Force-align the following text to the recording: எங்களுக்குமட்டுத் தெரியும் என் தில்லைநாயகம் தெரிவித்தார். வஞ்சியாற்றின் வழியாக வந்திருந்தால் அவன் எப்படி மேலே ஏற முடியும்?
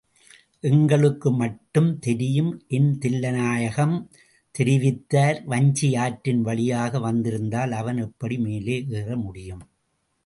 எங்களுக்குமட்டுத் 0.63 1.99
தெரியும் 1.99 2.63
என் 2.67 2.97
தில்லைநாயகம் 3.01 3.93
தெரிவித்தார். 4.55 5.39
வஞ்சியாற்றின் 5.45 6.41
வழியாக 6.41 6.99
வந்திருந்தால் 6.99 7.71
அவன் 7.71 7.97
எப்படி 7.97 8.37
மேலே 8.37 8.85
ஏற 8.89 9.15
முடியும்? 9.15 9.63